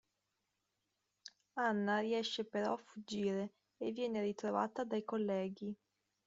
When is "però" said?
2.43-2.73